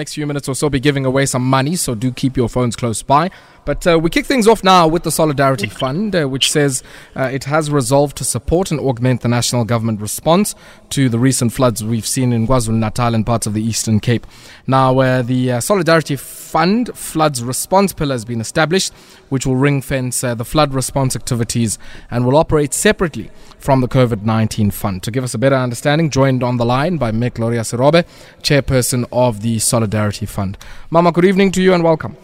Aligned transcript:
Next 0.00 0.14
few 0.14 0.26
minutes 0.26 0.48
or 0.48 0.54
so, 0.54 0.70
be 0.70 0.80
giving 0.80 1.04
away 1.04 1.26
some 1.26 1.42
money, 1.42 1.76
so 1.76 1.94
do 1.94 2.10
keep 2.10 2.34
your 2.34 2.48
phones 2.48 2.74
close 2.74 3.02
by. 3.02 3.30
But 3.66 3.86
uh, 3.86 3.98
we 3.98 4.08
kick 4.08 4.24
things 4.24 4.48
off 4.48 4.64
now 4.64 4.88
with 4.88 5.02
the 5.02 5.10
Solidarity 5.10 5.66
Fund, 5.66 6.16
uh, 6.16 6.26
which 6.26 6.50
says 6.50 6.82
uh, 7.14 7.24
it 7.24 7.44
has 7.44 7.70
resolved 7.70 8.16
to 8.16 8.24
support 8.24 8.70
and 8.70 8.80
augment 8.80 9.20
the 9.20 9.28
national 9.28 9.66
government 9.66 10.00
response 10.00 10.54
to 10.88 11.10
the 11.10 11.18
recent 11.18 11.52
floods 11.52 11.84
we've 11.84 12.06
seen 12.06 12.32
in 12.32 12.46
KwaZulu 12.46 12.78
Natal 12.78 13.14
and 13.14 13.26
parts 13.26 13.46
of 13.46 13.52
the 13.52 13.62
Eastern 13.62 14.00
Cape. 14.00 14.26
Now, 14.66 14.98
uh, 15.00 15.20
the 15.20 15.52
uh, 15.52 15.60
Solidarity 15.60 16.16
floods 16.50 17.42
response 17.42 17.92
pillar 17.92 18.14
has 18.14 18.24
been 18.24 18.40
established, 18.40 18.92
which 19.28 19.46
will 19.46 19.56
ring 19.56 19.80
fence 19.80 20.22
uh, 20.24 20.34
the 20.34 20.44
flood 20.44 20.74
response 20.74 21.16
activities 21.16 21.78
and 22.10 22.26
will 22.26 22.36
operate 22.36 22.74
separately 22.74 23.30
from 23.58 23.80
the 23.80 23.88
COVID 23.88 24.22
19 24.22 24.70
fund. 24.70 25.02
To 25.04 25.10
give 25.10 25.24
us 25.24 25.34
a 25.34 25.38
better 25.38 25.56
understanding, 25.56 26.10
joined 26.10 26.42
on 26.42 26.56
the 26.56 26.64
line 26.64 26.96
by 26.96 27.12
Mek 27.12 27.34
Gloria 27.34 27.60
Serobe, 27.60 28.04
chairperson 28.42 29.06
of 29.12 29.42
the 29.42 29.58
Solidarity 29.58 30.26
Fund. 30.26 30.58
Mama, 30.90 31.12
good 31.12 31.24
evening 31.24 31.52
to 31.52 31.62
you 31.62 31.74
and 31.74 31.84
welcome. 31.84 32.16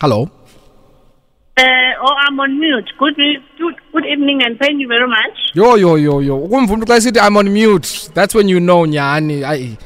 Hello. 0.00 0.30
Uh, 1.58 1.62
oh, 2.02 2.14
I'm 2.28 2.38
on 2.38 2.60
mute. 2.60 2.90
Good, 2.98 3.16
good, 3.58 3.74
good 3.92 4.04
evening 4.04 4.42
and 4.44 4.58
thank 4.58 4.78
you 4.78 4.88
very 4.88 5.08
much. 5.08 5.38
Yo, 5.54 5.74
yo, 5.76 5.94
yo, 5.94 6.20
yo. 6.20 6.36
Ukumva 6.38 6.74
umuntu 6.74 6.86
xa 6.86 6.96
esithi 6.96 7.18
I'm 7.18 7.36
on 7.36 7.50
mute. 7.52 8.10
That's 8.14 8.34
when 8.34 8.48
you 8.48 8.60
know, 8.60 8.84
nyani. 8.84 9.78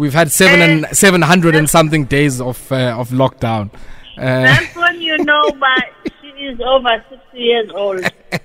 We've 0.00 0.14
had 0.14 0.32
seven 0.32 0.62
and 0.62 0.96
seven 0.96 1.20
hundred 1.20 1.54
and 1.54 1.68
something 1.68 2.06
days 2.06 2.40
of 2.40 2.72
uh, 2.72 2.96
of 2.98 3.10
lockdown. 3.10 3.68
Uh, 4.16 4.44
That's 4.48 4.74
when 4.74 4.98
you 5.02 5.18
know, 5.18 5.42
but 5.52 6.12
she 6.22 6.28
is 6.28 6.58
over 6.58 7.04
60 7.10 7.38
years 7.38 7.70
old. 7.74 8.00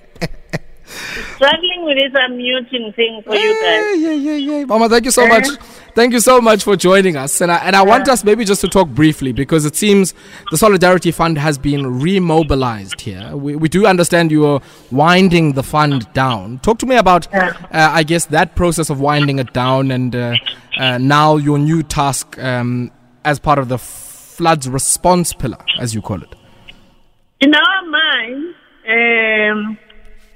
Struggling 1.36 1.84
with 1.84 1.98
this 1.98 2.12
unmuting 2.12 2.94
thing 2.94 3.22
for 3.24 3.34
you 3.34 3.52
guys. 3.60 4.00
Yeah, 4.00 4.10
yeah, 4.10 4.12
yeah, 4.12 4.58
yeah. 4.58 4.64
Mama, 4.64 4.88
thank 4.88 5.04
you 5.04 5.10
so 5.10 5.26
much. 5.26 5.46
Thank 5.94 6.12
you 6.12 6.20
so 6.20 6.40
much 6.40 6.62
for 6.64 6.76
joining 6.76 7.16
us. 7.16 7.40
And 7.40 7.50
I, 7.50 7.56
and 7.58 7.74
I 7.74 7.82
want 7.82 8.08
us 8.08 8.22
maybe 8.22 8.44
just 8.44 8.60
to 8.60 8.68
talk 8.68 8.88
briefly 8.88 9.32
because 9.32 9.64
it 9.64 9.76
seems 9.76 10.12
the 10.50 10.58
Solidarity 10.58 11.10
Fund 11.10 11.38
has 11.38 11.56
been 11.56 12.00
remobilized 12.00 13.00
here. 13.00 13.34
We, 13.36 13.56
we 13.56 13.68
do 13.68 13.86
understand 13.86 14.30
you 14.30 14.44
are 14.46 14.60
winding 14.90 15.52
the 15.54 15.62
fund 15.62 16.12
down. 16.12 16.58
Talk 16.58 16.78
to 16.80 16.86
me 16.86 16.96
about, 16.96 17.32
uh, 17.34 17.52
I 17.70 18.02
guess, 18.02 18.26
that 18.26 18.56
process 18.56 18.90
of 18.90 19.00
winding 19.00 19.38
it 19.38 19.52
down 19.52 19.90
and 19.90 20.14
uh, 20.14 20.36
uh, 20.78 20.98
now 20.98 21.36
your 21.36 21.58
new 21.58 21.82
task 21.82 22.38
um, 22.38 22.90
as 23.24 23.38
part 23.38 23.58
of 23.58 23.68
the 23.68 23.78
floods 23.78 24.68
response 24.68 25.32
pillar, 25.32 25.58
as 25.80 25.94
you 25.94 26.02
call 26.02 26.20
it. 26.22 26.34
In 27.40 27.54
our 27.54 27.86
minds, 27.86 28.56
um, 28.88 29.78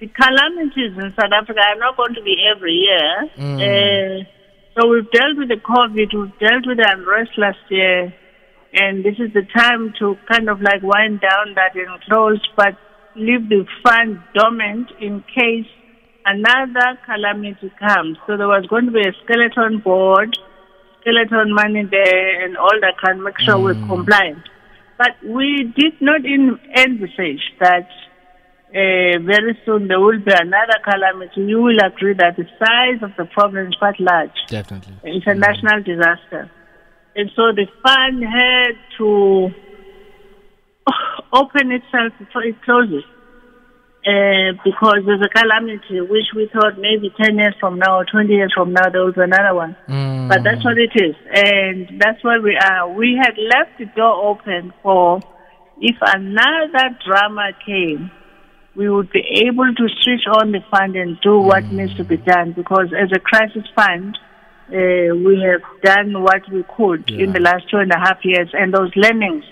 the 0.00 0.08
calamities 0.08 0.96
in 0.96 1.12
South 1.12 1.32
Africa 1.32 1.60
are 1.60 1.78
not 1.78 1.96
going 1.96 2.14
to 2.14 2.22
be 2.22 2.36
every 2.50 2.72
year. 2.72 3.28
Uh, 3.60 4.24
so 4.74 4.88
we've 4.88 5.10
dealt 5.10 5.36
with 5.36 5.48
the 5.48 5.60
COVID, 5.60 6.08
we've 6.14 6.38
dealt 6.40 6.64
with 6.66 6.78
the 6.78 6.88
unrest 6.88 7.32
last 7.36 7.60
year, 7.68 8.12
and 8.72 9.04
this 9.04 9.16
is 9.18 9.32
the 9.34 9.44
time 9.54 9.92
to 9.98 10.16
kind 10.30 10.48
of 10.48 10.62
like 10.62 10.82
wind 10.82 11.20
down 11.20 11.54
that 11.54 11.76
and 11.76 12.00
close, 12.08 12.40
but 12.56 12.78
leave 13.14 13.48
the 13.48 13.66
fund 13.84 14.22
dormant 14.32 14.88
in 15.00 15.22
case 15.34 15.68
another 16.24 16.98
calamity 17.04 17.70
comes. 17.78 18.16
So 18.26 18.36
there 18.38 18.48
was 18.48 18.64
going 18.70 18.86
to 18.86 18.92
be 18.92 19.00
a 19.00 19.12
skeleton 19.24 19.80
board, 19.80 20.32
skeleton 21.00 21.52
money 21.52 21.84
there, 21.90 22.44
and 22.44 22.56
all 22.56 22.78
that 22.80 22.96
can 23.04 23.22
make 23.22 23.38
sure 23.40 23.58
we're 23.58 23.74
compliant. 23.74 24.48
But 24.96 25.16
we 25.24 25.72
did 25.76 26.00
not 26.00 26.24
envisage 26.24 27.42
that 27.58 27.88
uh, 28.70 29.18
very 29.26 29.58
soon 29.66 29.88
there 29.88 29.98
will 29.98 30.18
be 30.18 30.32
another 30.32 30.78
calamity. 30.84 31.42
You 31.42 31.60
will 31.62 31.78
agree 31.84 32.14
that 32.14 32.36
the 32.36 32.46
size 32.58 33.02
of 33.02 33.10
the 33.18 33.24
problem 33.32 33.66
is 33.66 33.74
quite 33.78 33.98
large. 33.98 34.30
Definitely. 34.48 34.94
International 35.04 35.82
disaster. 35.82 36.50
And 37.16 37.30
so 37.34 37.50
the 37.50 37.66
fund 37.82 38.22
had 38.22 38.78
to 38.98 39.50
open 41.32 41.72
itself 41.72 42.12
before 42.18 42.44
it 42.44 42.62
closes. 42.62 43.04
Uh, 44.00 44.56
because 44.64 45.04
there's 45.04 45.20
a 45.20 45.28
calamity 45.28 46.00
which 46.00 46.32
we 46.34 46.48
thought 46.54 46.78
maybe 46.78 47.12
10 47.22 47.36
years 47.36 47.54
from 47.60 47.78
now 47.78 47.98
or 47.98 48.06
20 48.06 48.32
years 48.32 48.50
from 48.56 48.72
now 48.72 48.88
there 48.88 49.04
will 49.04 49.12
be 49.12 49.20
another 49.20 49.54
one. 49.54 49.76
But 50.26 50.42
that's 50.42 50.64
what 50.64 50.78
it 50.78 50.92
is. 50.94 51.14
And 51.34 52.00
that's 52.00 52.24
where 52.24 52.40
we 52.40 52.56
are. 52.56 52.88
We 52.88 53.20
had 53.20 53.36
left 53.36 53.78
the 53.78 53.84
door 53.94 54.30
open 54.30 54.72
for 54.82 55.20
if 55.82 55.96
another 56.00 56.96
drama 57.04 57.50
came, 57.66 58.10
we 58.74 58.88
would 58.88 59.10
be 59.10 59.20
able 59.46 59.74
to 59.74 59.88
switch 60.02 60.26
on 60.38 60.52
the 60.52 60.60
fund 60.70 60.96
and 60.96 61.20
do 61.20 61.38
what 61.38 61.64
needs 61.66 61.94
to 61.96 62.04
be 62.04 62.16
done 62.16 62.52
because 62.52 62.92
as 62.96 63.10
a 63.12 63.18
crisis 63.18 63.64
fund, 63.74 64.16
uh, 64.68 65.14
we 65.26 65.40
have 65.40 65.62
done 65.82 66.22
what 66.22 66.48
we 66.50 66.64
could 66.76 67.10
in 67.10 67.32
the 67.32 67.40
last 67.40 67.68
two 67.70 67.78
and 67.78 67.90
a 67.90 67.98
half 67.98 68.24
years 68.24 68.48
and 68.52 68.72
those 68.72 68.94
learnings 68.94 69.44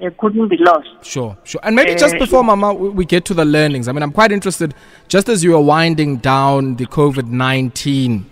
uh, 0.00 0.10
couldn't 0.18 0.48
be 0.48 0.56
lost. 0.58 0.88
Sure, 1.02 1.36
sure. 1.44 1.60
And 1.64 1.74
maybe 1.74 1.94
just 1.96 2.14
Uh, 2.14 2.18
before, 2.20 2.44
Mama, 2.44 2.72
we 2.72 3.04
get 3.04 3.24
to 3.26 3.34
the 3.34 3.44
learnings, 3.44 3.88
I 3.88 3.92
mean, 3.92 4.02
I'm 4.02 4.12
quite 4.12 4.32
interested, 4.32 4.74
just 5.08 5.28
as 5.28 5.42
you 5.42 5.56
are 5.56 5.60
winding 5.60 6.18
down 6.18 6.76
the 6.76 6.86
COVID 6.86 7.26
19 7.26 8.24
uh, 8.24 8.31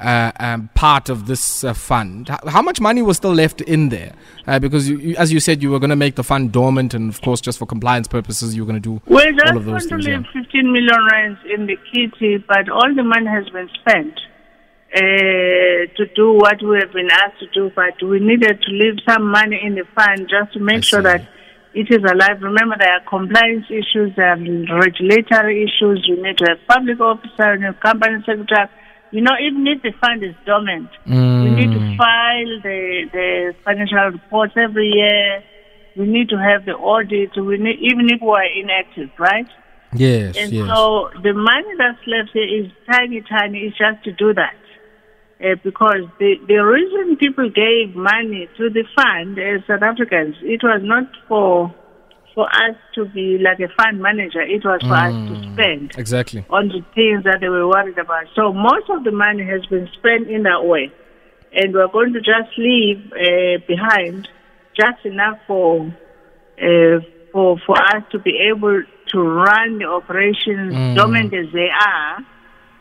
um, 0.00 0.68
part 0.74 1.08
of 1.08 1.26
this 1.26 1.62
uh, 1.64 1.72
fund, 1.74 2.28
how 2.46 2.62
much 2.62 2.80
money 2.80 3.02
was 3.02 3.16
still 3.18 3.34
left 3.34 3.60
in 3.60 3.88
there? 3.90 4.12
Uh, 4.46 4.58
because, 4.58 4.88
you, 4.88 4.98
you, 4.98 5.16
as 5.16 5.32
you 5.32 5.40
said, 5.40 5.62
you 5.62 5.70
were 5.70 5.78
going 5.78 5.90
to 5.90 5.96
make 5.96 6.14
the 6.14 6.24
fund 6.24 6.52
dormant, 6.52 6.94
and 6.94 7.08
of 7.10 7.20
course, 7.20 7.40
just 7.40 7.58
for 7.58 7.66
compliance 7.66 8.08
purposes, 8.08 8.54
you 8.54 8.62
were 8.62 8.66
going 8.70 8.80
to 8.80 8.88
do 8.88 9.02
We're 9.06 9.32
all 9.46 9.56
of 9.56 9.64
those 9.64 9.86
going 9.86 10.02
to 10.02 10.06
things. 10.06 10.06
leave 10.06 10.26
Yeah. 10.34 10.42
15 10.42 10.72
million 10.72 11.06
rands 11.12 11.40
in 11.54 11.66
the 11.66 11.76
kitty, 11.92 12.38
but 12.38 12.68
all 12.68 12.94
the 12.94 13.02
money 13.02 13.26
has 13.26 13.48
been 13.50 13.68
spent 13.80 14.18
uh, 14.94 15.00
to 15.96 16.06
do 16.16 16.32
what 16.32 16.62
we 16.62 16.78
have 16.78 16.92
been 16.92 17.10
asked 17.10 17.38
to 17.40 17.46
do. 17.52 17.70
But 17.74 18.02
we 18.02 18.20
needed 18.20 18.60
to 18.62 18.70
leave 18.72 18.96
some 19.08 19.30
money 19.30 19.60
in 19.62 19.74
the 19.74 19.84
fund 19.94 20.28
just 20.28 20.52
to 20.54 20.60
make 20.60 20.82
sure 20.84 21.02
that 21.02 21.28
it 21.74 21.86
is 21.90 22.02
alive. 22.02 22.42
Remember, 22.42 22.74
there 22.78 22.92
are 22.92 23.00
compliance 23.08 23.66
issues, 23.70 24.14
there 24.16 24.32
are 24.32 24.80
regulatory 24.80 25.62
issues. 25.62 26.04
You 26.08 26.20
need 26.22 26.38
to 26.38 26.46
have 26.48 26.58
public 26.66 27.00
officer, 27.00 27.54
you 27.56 27.72
company 27.74 28.18
secretary. 28.26 28.68
You 29.12 29.22
know, 29.22 29.32
even 29.42 29.66
if 29.66 29.82
the 29.82 29.92
fund 30.00 30.22
is 30.22 30.34
dormant, 30.46 30.88
we 31.06 31.50
need 31.50 31.72
to 31.72 31.96
file 31.98 32.54
the, 32.62 33.10
the 33.12 33.54
financial 33.64 34.10
reports 34.12 34.54
every 34.56 34.88
year. 34.88 35.42
We 35.96 36.06
need 36.06 36.28
to 36.28 36.38
have 36.38 36.64
the 36.64 36.72
audit. 36.72 37.36
We 37.36 37.58
need, 37.58 37.78
even 37.80 38.06
if 38.06 38.22
we 38.22 38.28
are 38.28 38.44
inactive, 38.44 39.10
right? 39.18 39.48
Yes, 39.92 40.36
And 40.38 40.52
yes. 40.52 40.68
so 40.68 41.10
the 41.22 41.32
money 41.34 41.74
that's 41.76 41.98
left 42.06 42.30
here 42.32 42.46
is 42.46 42.70
tiny, 42.90 43.22
tiny. 43.28 43.66
It's 43.66 43.76
just 43.76 44.04
to 44.04 44.12
do 44.12 44.32
that. 44.34 44.54
Uh, 45.42 45.56
because 45.64 46.04
the, 46.18 46.36
the 46.46 46.62
reason 46.62 47.16
people 47.16 47.48
gave 47.50 47.96
money 47.96 48.46
to 48.58 48.70
the 48.70 48.84
fund 48.94 49.38
as 49.38 49.66
South 49.66 49.82
Africans, 49.82 50.36
it 50.42 50.62
was 50.62 50.82
not 50.84 51.04
for 51.26 51.74
for 52.34 52.46
us 52.48 52.76
to 52.94 53.04
be 53.06 53.38
like 53.38 53.60
a 53.60 53.72
fund 53.76 54.00
manager. 54.00 54.40
It 54.40 54.64
was 54.64 54.80
for 54.82 54.94
us 54.94 55.12
to 55.12 55.52
spend 55.52 55.92
exactly. 55.98 56.44
on 56.50 56.68
the 56.68 56.84
things 56.94 57.24
that 57.24 57.38
they 57.40 57.48
were 57.48 57.68
worried 57.68 57.98
about. 57.98 58.24
So 58.34 58.52
most 58.52 58.88
of 58.90 59.04
the 59.04 59.10
money 59.10 59.44
has 59.44 59.64
been 59.66 59.88
spent 59.98 60.28
in 60.28 60.44
that 60.44 60.64
way. 60.64 60.92
And 61.52 61.74
we're 61.74 61.88
going 61.88 62.12
to 62.12 62.20
just 62.20 62.56
leave 62.56 63.12
uh, 63.12 63.58
behind 63.66 64.28
just 64.76 65.04
enough 65.04 65.38
for, 65.46 65.86
uh, 66.62 67.00
for, 67.32 67.58
for 67.66 67.76
us 67.76 68.04
to 68.12 68.18
be 68.18 68.38
able 68.54 68.82
to 69.08 69.18
run 69.20 69.78
the 69.78 69.86
operations 69.86 70.96
dormant 70.96 71.34
as 71.34 71.52
they 71.52 71.68
are 71.68 72.18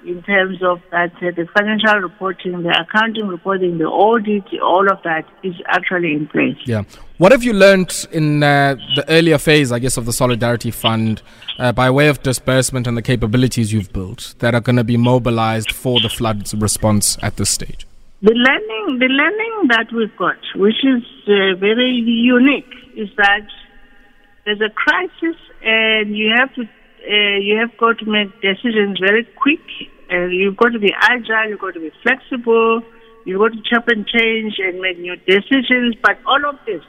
in 0.06 0.24
terms 0.24 0.62
of 0.64 0.82
that 0.92 1.12
uh, 1.18 1.32
the 1.36 1.48
financial 1.58 2.00
reporting, 2.00 2.64
the 2.64 2.70
accounting 2.80 3.28
reporting, 3.28 3.78
the 3.78 3.86
audit, 3.86 4.44
all 4.62 4.90
of 4.92 5.02
that 5.04 5.26
is 5.44 5.56
actually 5.68 6.14
in 6.14 6.28
place. 6.28 6.58
Yeah. 6.66 6.84
What 7.18 7.32
have 7.34 7.44
you 7.44 7.54
learned 7.54 8.08
in 8.12 8.42
uh, 8.42 8.76
the 8.96 9.04
earlier 9.10 9.38
phase, 9.38 9.72
I 9.72 9.80
guess, 9.80 9.98
of 9.98 10.06
the 10.06 10.14
Solidarity 10.14 10.72
Fund 10.72 11.22
uh, 11.58 11.74
by 11.74 11.90
way 11.90 12.08
of 12.08 12.24
disbursement 12.24 12.88
and 12.88 12.96
the 12.96 13.02
capabilities 13.02 13.74
you've 13.74 13.92
built 13.92 14.36
that 14.40 14.56
are 14.56 14.62
going 14.62 14.78
to 14.78 14.86
be 14.86 14.96
mobilized 14.96 15.72
for 15.72 16.00
the 16.00 16.10
floods 16.10 16.54
response 16.56 17.18
at 17.22 17.36
this 17.36 17.50
stage? 17.50 17.86
The 18.22 18.34
learning, 18.34 19.00
the 19.00 19.08
learning 19.08 19.68
that 19.70 19.88
we've 19.94 20.16
got, 20.18 20.38
which 20.56 20.84
is 20.84 21.04
uh, 21.28 21.56
very 21.60 21.90
unique, 21.90 22.74
is 22.96 23.10
that 23.18 23.48
there's 24.46 24.62
a 24.62 24.70
crisis 24.70 25.36
and 25.62 26.16
you 26.16 26.34
have 26.36 26.54
to, 26.56 26.64
uh, 27.08 27.38
you 27.40 27.58
have 27.58 27.78
got 27.78 27.98
to 28.00 28.06
make 28.06 28.30
decisions 28.42 29.00
very 29.00 29.28
quick. 29.38 29.64
Uh, 30.12 30.26
you've 30.28 30.58
got 30.58 30.70
to 30.70 30.80
be 30.80 30.94
agile. 31.00 31.50
You've 31.50 31.60
got 31.60 31.74
to 31.74 31.80
be 31.80 31.92
flexible. 32.04 32.82
You've 33.26 33.40
got 33.40 33.54
to 33.54 33.62
chop 33.70 33.88
and 33.88 34.08
change 34.08 34.56
and 34.60 34.80
make 34.80 34.98
new 35.00 35.16
decisions. 35.16 35.96
But 36.02 36.18
all 36.26 36.46
of 36.50 36.56
this, 36.66 36.82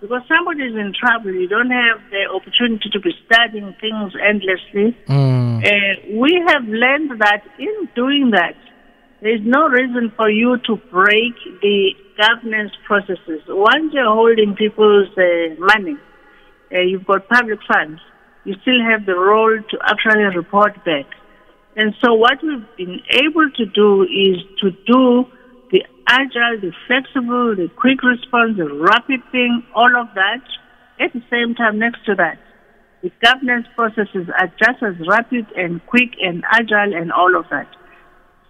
because 0.00 0.22
somebody 0.28 0.64
is 0.64 0.74
in 0.74 0.92
trouble, 0.92 1.32
you 1.32 1.48
don't 1.48 1.70
have 1.70 2.00
the 2.10 2.26
opportunity 2.34 2.90
to 2.92 3.00
be 3.00 3.12
studying 3.26 3.74
things 3.80 4.12
endlessly. 4.20 4.96
Uh, 5.64 6.18
we 6.20 6.42
have 6.48 6.64
learned 6.64 7.20
that 7.20 7.42
in 7.58 7.88
doing 7.94 8.30
that, 8.32 8.56
there 9.22 9.34
is 9.34 9.40
no 9.44 9.68
reason 9.68 10.12
for 10.16 10.28
you 10.28 10.58
to 10.66 10.76
break 10.90 11.34
the 11.62 11.94
governance 12.18 12.72
processes. 12.86 13.40
Once 13.48 13.92
you're 13.94 14.12
holding 14.12 14.54
people's 14.54 15.08
uh, 15.16 15.54
money, 15.58 15.96
uh, 16.74 16.80
you've 16.80 17.06
got 17.06 17.28
public 17.28 17.60
funds, 17.66 18.00
you 18.46 18.54
still 18.62 18.80
have 18.88 19.04
the 19.04 19.18
role 19.18 19.58
to 19.58 19.76
actually 19.82 20.24
report 20.36 20.72
back. 20.84 21.06
And 21.74 21.94
so 22.02 22.14
what 22.14 22.38
we've 22.42 22.64
been 22.78 23.02
able 23.10 23.50
to 23.58 23.66
do 23.66 24.04
is 24.04 24.38
to 24.62 24.70
do 24.86 25.26
the 25.72 25.82
agile, 26.08 26.62
the 26.62 26.72
flexible, 26.86 27.56
the 27.56 27.68
quick 27.76 28.02
response, 28.02 28.56
the 28.56 28.70
rapid 28.72 29.20
thing, 29.32 29.66
all 29.74 29.90
of 30.00 30.14
that. 30.14 30.40
At 30.98 31.12
the 31.12 31.20
same 31.28 31.54
time, 31.54 31.78
next 31.78 32.06
to 32.06 32.14
that, 32.14 32.38
the 33.02 33.10
governance 33.20 33.66
processes 33.74 34.30
are 34.32 34.48
just 34.56 34.80
as 34.80 34.94
rapid 35.06 35.46
and 35.54 35.84
quick 35.86 36.14
and 36.22 36.44
agile 36.50 36.94
and 36.94 37.12
all 37.12 37.36
of 37.36 37.44
that. 37.50 37.68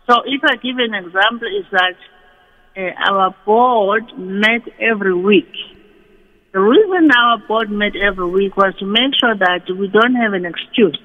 So 0.09 0.23
if 0.25 0.45
I 0.45 0.55
give 0.57 0.77
an 0.79 0.95
example 0.95 1.49
is 1.49 1.67
that 1.73 1.97
uh, 2.77 3.11
our 3.11 3.35
board 3.45 4.05
met 4.17 4.63
every 4.79 5.15
week. 5.15 5.51
The 6.57 6.63
reason 6.63 7.11
our 7.13 7.37
board 7.47 7.71
met 7.71 7.93
every 7.97 8.31
week 8.31 8.57
was 8.57 8.75
to 8.79 8.87
make 8.87 9.13
sure 9.21 9.37
that 9.37 9.69
we 9.69 9.89
don't 9.89 10.15
have 10.15 10.33
an 10.33 10.47
excuse 10.47 10.99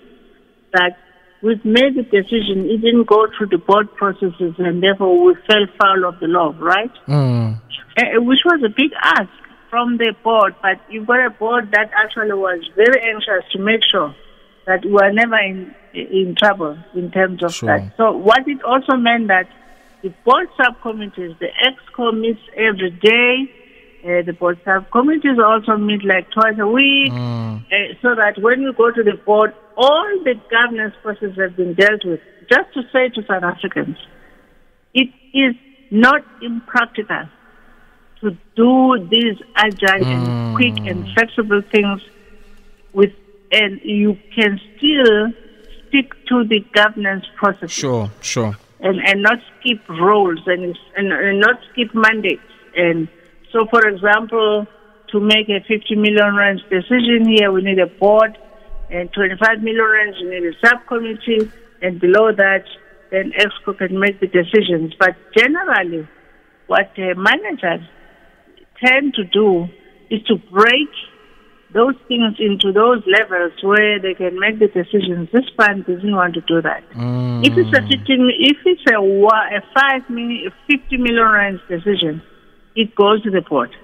that 0.72 0.96
we've 1.42 1.66
made 1.66 1.96
the 2.00 2.04
decision, 2.04 2.70
it 2.72 2.80
didn't 2.80 3.04
go 3.04 3.28
through 3.36 3.48
the 3.48 3.58
board 3.58 3.94
processes 3.96 4.56
and 4.60 4.82
therefore 4.82 5.26
we 5.26 5.36
fell 5.48 5.68
foul 5.78 6.06
of 6.06 6.22
the 6.22 6.28
law, 6.28 6.56
right? 6.58 6.94
Mm. 7.06 7.60
Uh, 7.98 8.22
which 8.24 8.40
was 8.46 8.64
a 8.64 8.70
big 8.70 8.92
ask 9.04 9.28
from 9.70 9.98
the 9.98 10.16
board, 10.24 10.56
but 10.62 10.80
you've 10.90 11.06
got 11.06 11.26
a 11.26 11.32
board 11.32 11.70
that 11.74 11.92
actually 12.02 12.32
was 12.32 12.64
very 12.78 13.02
anxious 13.12 13.44
to 13.52 13.60
make 13.60 13.82
sure 13.92 14.16
that 14.68 14.86
we 14.86 14.96
are 15.04 15.12
never 15.12 15.36
in 15.36 15.76
in 15.94 16.34
trouble 16.40 16.78
in 16.96 17.12
terms 17.12 17.44
of 17.44 17.54
Sure. 17.54 17.68
that. 17.68 17.98
So 17.98 18.14
what 18.16 18.48
it 18.48 18.64
also 18.64 18.96
meant 18.96 19.28
that 19.28 19.50
the 20.02 20.14
board 20.24 20.48
subcommittees, 20.56 21.36
the 21.40 21.50
EXCO 21.68 22.18
meets 22.18 22.40
every 22.56 22.92
day. 22.92 23.52
Uh, 24.04 24.24
the 24.26 24.34
board 24.34 24.60
subcommittees 24.66 25.38
also 25.38 25.78
meet 25.78 26.04
like 26.04 26.30
twice 26.32 26.58
a 26.60 26.66
week, 26.68 27.12
uh, 27.12 27.60
so 28.02 28.16
that 28.16 28.34
when 28.40 28.62
you 28.62 28.74
go 28.74 28.90
to 28.90 29.04
the 29.04 29.14
board, 29.26 29.54
all 29.78 30.10
the 30.24 30.34
governance 30.50 30.96
processes 31.04 31.38
have 31.38 31.56
been 31.56 31.74
dealt 31.76 32.04
with. 32.04 32.20
Just 32.50 32.74
to 32.74 32.82
say 32.92 33.10
to 33.10 33.22
South 33.28 33.44
Africans, 33.44 33.98
it 34.96 35.10
is 35.34 35.56
not 35.92 36.24
impractical 36.42 37.30
to 38.22 38.32
do 38.56 39.08
these 39.10 39.38
agile 39.56 40.04
and 40.06 40.56
quick 40.56 40.78
and 40.90 41.08
flexible 41.14 41.62
things 41.72 42.02
with, 42.94 43.12
and 43.52 43.80
you 43.84 44.18
can 44.36 44.60
still 44.78 45.32
stick 45.88 46.14
to 46.28 46.44
the 46.46 46.60
governance 46.74 47.26
process 47.36 47.70
Sure, 47.70 48.10
sure. 48.22 48.56
and, 48.80 49.00
and 49.06 49.22
not 49.22 49.38
skip 49.60 49.88
roles 49.90 50.40
and, 50.48 50.78
and, 50.98 51.12
and 51.12 51.40
not 51.40 51.60
skip 51.72 51.94
mandates. 51.94 52.42
And 52.76 53.08
so, 53.52 53.66
for 53.70 53.88
example, 53.88 54.66
to 55.12 55.20
make 55.20 55.50
a 55.50 55.60
50 55.68 55.96
million 55.96 56.36
rand 56.36 56.62
decision 56.70 57.28
here, 57.28 57.52
we 57.52 57.62
need 57.62 57.80
a 57.80 57.88
board, 57.88 58.38
and 58.90 59.12
25 59.14 59.62
million 59.62 59.86
rand, 59.86 60.16
we 60.22 60.30
need 60.30 60.46
a 60.46 60.68
subcommittee, 60.68 61.52
and 61.82 62.00
below 62.00 62.32
that, 62.32 62.64
then 63.12 63.34
EXCO 63.38 63.78
can 63.78 64.00
make 64.00 64.20
the 64.20 64.28
decisions. 64.28 64.94
But 64.98 65.16
generally, 65.36 66.08
what 66.68 66.92
uh, 66.98 67.16
managers 67.18 67.82
tend 68.84 69.14
to 69.16 69.24
do 69.26 69.68
is 70.10 70.24
to 70.24 70.38
break 70.52 70.90
those 71.74 71.96
things 72.08 72.36
into 72.40 72.72
those 72.72 73.02
levels 73.08 73.54
where 73.64 74.00
they 74.00 74.14
can 74.14 74.40
make 74.40 74.60
the 74.60 74.68
decisions. 74.68 75.30
This 75.32 75.46
fund 75.56 75.86
doesn't 75.86 76.16
want 76.16 76.34
to 76.36 76.42
do 76.42 76.62
that. 76.62 76.84
If 77.44 77.58
it's 77.58 77.72
a 77.78 77.82
15, 77.82 78.32
if 78.40 78.58
it's 78.66 78.82
a, 78.92 79.00
a 79.00 79.62
five 79.74 80.10
million, 80.10 80.52
50 80.70 80.98
million 80.98 81.32
rand 81.32 81.60
decision, 81.70 82.22
it 82.76 82.96
goes 82.96 83.22
to 83.24 83.32
the 83.32 83.42
board. 83.42 83.76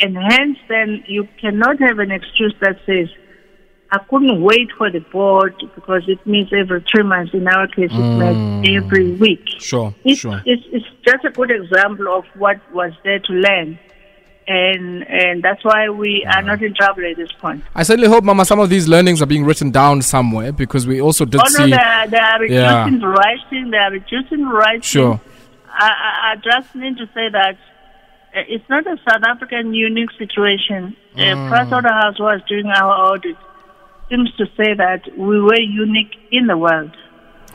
And 0.00 0.16
hence 0.16 0.58
then 0.68 1.04
you 1.06 1.28
cannot 1.40 1.80
have 1.80 1.98
an 1.98 2.10
excuse 2.10 2.54
that 2.60 2.78
says, 2.86 3.08
I 3.90 3.98
couldn't 4.10 4.42
wait 4.42 4.70
for 4.76 4.90
the 4.90 4.98
board 5.00 5.54
because 5.74 6.02
it 6.08 6.24
means 6.26 6.52
every 6.52 6.84
three 6.90 7.04
months. 7.04 7.32
In 7.32 7.46
our 7.46 7.66
case, 7.68 7.90
it 7.90 7.92
hmm. 7.92 8.18
meant 8.18 8.68
every 8.68 9.12
week. 9.12 9.44
Sure, 9.58 9.94
It's, 10.04 10.20
sure. 10.20 10.42
it's, 10.44 10.62
it's 10.72 10.86
just 11.04 11.24
a 11.24 11.30
good 11.30 11.50
example 11.50 12.08
of 12.08 12.24
what 12.34 12.60
was 12.72 12.92
there 13.04 13.20
to 13.20 13.32
learn. 13.32 13.78
And, 14.48 15.02
and 15.08 15.42
that's 15.42 15.64
why 15.64 15.88
we 15.88 16.24
are 16.32 16.42
not 16.42 16.62
in 16.62 16.72
trouble 16.74 17.04
at 17.04 17.16
this 17.16 17.32
point. 17.32 17.64
I 17.74 17.82
certainly 17.82 18.08
hope, 18.08 18.22
Mama, 18.22 18.44
some 18.44 18.60
of 18.60 18.70
these 18.70 18.86
learnings 18.86 19.20
are 19.20 19.26
being 19.26 19.44
written 19.44 19.70
down 19.72 20.02
somewhere 20.02 20.52
because 20.52 20.86
we 20.86 21.00
also 21.00 21.24
did 21.24 21.40
Oh, 21.40 21.44
no, 21.58 21.64
see. 21.64 21.70
they 21.70 21.76
are, 21.76 22.06
they 22.08 22.16
are 22.18 22.44
Yeah. 22.44 22.84
reducing 22.84 23.08
writing, 23.08 23.70
they 23.70 23.76
are 23.76 23.90
reducing 23.90 24.44
writing. 24.46 24.82
Sure. 24.82 25.20
I, 25.68 25.86
I, 25.88 26.32
I 26.32 26.36
just 26.36 26.74
need 26.74 26.96
to 26.98 27.06
say 27.06 27.28
that 27.30 27.56
it's 28.48 28.68
not 28.68 28.86
a 28.86 28.96
South 29.08 29.22
African 29.26 29.74
unique 29.74 30.10
situation. 30.18 30.96
Mm. 31.16 31.46
Uh, 31.46 31.48
Price 31.48 31.70
Waterhouse 31.70 32.18
was 32.18 32.40
doing 32.48 32.66
our 32.66 33.12
audit. 33.12 33.36
Seems 34.10 34.30
to 34.36 34.46
say 34.56 34.74
that 34.74 35.02
we 35.16 35.40
were 35.40 35.58
unique 35.60 36.14
in 36.30 36.46
the 36.46 36.56
world 36.56 36.94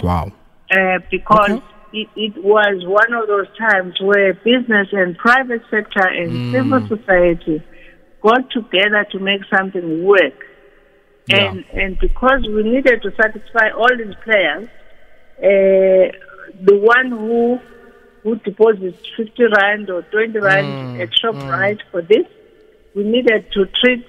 Wow. 0.04 0.32
uh, 0.70 1.00
because 1.10 1.52
Okay. 1.52 1.64
it, 1.94 2.10
it 2.16 2.44
was 2.44 2.84
one 2.86 3.14
of 3.14 3.28
those 3.28 3.48
times 3.58 3.96
where 4.02 4.34
business 4.34 4.88
and 4.92 5.18
private 5.18 5.62
sector 5.70 6.06
and 6.06 6.52
civil 6.54 6.86
society 6.88 7.64
got 8.22 8.50
together 8.52 9.06
to 9.12 9.20
make 9.20 9.42
something 9.56 10.04
work. 10.04 10.34
Yeah. 11.28 11.52
And, 11.52 11.66
and 11.74 12.00
because 12.00 12.42
we 12.48 12.64
needed 12.64 13.02
to 13.04 13.12
satisfy 13.16 13.70
all 13.70 13.90
these 13.98 14.16
players, 14.24 14.68
uh, 15.38 16.12
the 16.62 16.76
one 16.76 17.10
who 17.12 17.60
who 18.24 18.36
deposits 18.38 19.02
50 19.18 19.44
rand 19.58 19.90
or 19.90 20.04
20 20.04 20.40
rand 20.40 20.68
mm, 20.68 21.02
at 21.02 21.10
Shoprite 21.12 21.78
mm. 21.78 21.92
for 21.92 22.02
this, 22.02 22.26
we 22.96 23.04
needed 23.04 23.52
to 23.54 23.66
treat 23.66 24.06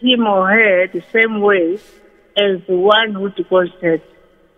him 0.00 0.26
or 0.26 0.48
her 0.48 0.86
the 0.88 1.02
same 1.12 1.40
way 1.40 1.78
as 2.36 2.60
the 2.66 2.76
one 2.76 3.14
who 3.14 3.30
deposited 3.30 4.02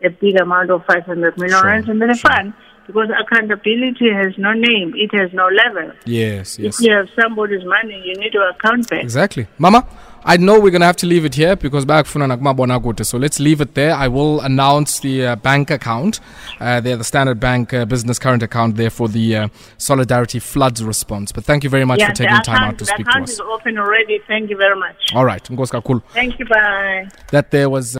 a 0.02 0.10
big 0.10 0.40
amount 0.40 0.70
of 0.70 0.84
500 0.86 1.38
million 1.38 1.58
Sure, 1.58 1.66
rand 1.66 1.88
in 1.88 1.98
the 1.98 2.14
sure. 2.14 2.30
fund 2.30 2.54
because 2.88 3.08
accountability 3.22 4.10
has 4.10 4.36
no 4.38 4.52
name, 4.54 4.94
it 4.96 5.14
has 5.14 5.30
no 5.34 5.46
level. 5.46 5.92
Yes, 6.06 6.58
yes. 6.58 6.80
If 6.80 6.86
you 6.86 6.92
have 6.94 7.08
somebody's 7.20 7.64
money, 7.64 8.02
you 8.04 8.14
need 8.14 8.32
to 8.32 8.40
account 8.40 8.88
for 8.88 8.94
it. 8.96 9.02
Exactly. 9.02 9.46
Mama, 9.58 9.86
I 10.24 10.36
know 10.36 10.54
we're 10.58 10.70
going 10.70 10.80
to 10.80 10.86
have 10.86 10.96
to 10.96 11.06
leave 11.06 11.24
it 11.24 11.34
here 11.34 11.54
because. 11.54 11.84
So 11.84 13.18
let's 13.18 13.40
leave 13.40 13.60
it 13.60 13.74
there. 13.74 13.94
I 13.94 14.08
will 14.08 14.40
announce 14.40 15.00
the 15.00 15.26
uh, 15.26 15.36
bank 15.36 15.70
account. 15.70 16.20
Uh, 16.60 16.80
there, 16.80 16.96
the 16.96 17.04
Standard 17.04 17.38
Bank 17.38 17.72
uh, 17.72 17.84
business 17.84 18.18
current 18.18 18.42
account 18.42 18.76
there 18.76 18.90
for 18.90 19.08
the 19.08 19.36
uh, 19.36 19.48
Solidarity 19.76 20.38
Floods 20.38 20.82
response. 20.82 21.30
But 21.30 21.44
thank 21.44 21.62
you 21.62 21.70
very 21.70 21.84
much 21.84 22.00
Yeah, 22.00 22.08
for 22.08 22.12
the 22.14 22.24
taking 22.24 22.42
time 22.42 22.62
out 22.62 22.78
to 22.78 22.86
speak 22.86 22.96
to 22.96 23.02
us. 23.02 23.06
The 23.06 23.10
account 23.10 23.28
is 23.30 23.40
open 23.40 23.78
already. 23.78 24.20
Thank 24.26 24.50
you 24.50 24.56
very 24.56 24.76
much. 24.76 25.12
All 25.14 25.24
right. 25.24 25.42
Thank 25.42 26.38
you. 26.38 26.46
Bye. 26.46 27.08
That 27.30 27.50
there 27.50 27.70
was. 27.70 27.96